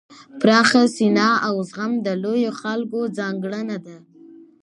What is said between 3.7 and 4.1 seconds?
وي.